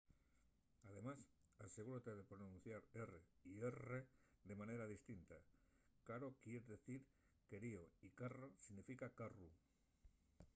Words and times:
además 0.89 1.19
asegúrate 1.65 2.11
de 2.15 2.23
pronunciar 2.31 2.81
r 3.05 3.13
y 3.43 3.53
rr 3.61 3.93
de 4.47 4.55
manera 4.55 4.87
distinta 4.87 5.35
caro 6.07 6.29
quier 6.41 6.65
dicir 6.65 7.01
querío 7.47 7.83
y 8.07 8.09
carro 8.09 8.47
significa 8.57 9.13
carru 9.19 9.51